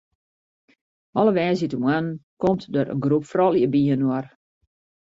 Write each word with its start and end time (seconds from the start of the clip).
Alle 1.19 1.31
woansdeitemoarnen 1.39 2.15
komt 2.41 2.63
dêr 2.73 2.91
in 2.93 3.03
groep 3.05 3.25
froulju 3.31 3.67
byinoar. 3.73 4.25